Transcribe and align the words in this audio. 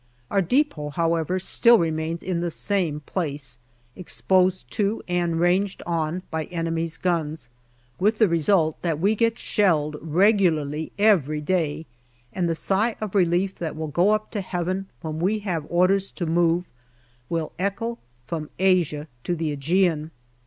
Our 0.31 0.41
depot, 0.41 0.89
however, 0.89 1.37
still 1.37 1.77
remains 1.77 2.23
in 2.23 2.41
the 2.41 2.49
same 2.49 3.01
place, 3.01 3.59
exposed 3.95 4.71
to 4.71 5.03
and 5.07 5.39
ranged 5.39 5.83
on 5.85 6.23
by 6.31 6.45
enemy's 6.45 6.97
guns, 6.97 7.49
with 7.99 8.17
the 8.17 8.27
result 8.27 8.81
that 8.81 8.97
we 8.99 9.13
get 9.13 9.37
shelled 9.37 9.97
regularly 10.01 10.91
every 10.97 11.39
day, 11.39 11.85
and 12.33 12.49
the 12.49 12.55
sigh 12.55 12.95
of 12.99 13.13
relief 13.13 13.53
that 13.59 13.75
will 13.75 13.89
go 13.89 14.09
up 14.09 14.31
to 14.31 14.41
heaven 14.41 14.87
when 15.01 15.19
we 15.19 15.37
have 15.45 15.67
orders 15.69 16.09
to 16.13 16.25
move 16.25 16.65
will 17.29 17.51
echo 17.59 17.99
from 18.25 18.49
Asia 18.57 19.07
to 19.25 19.35
the 19.35 19.55
yEgean. 19.55 20.09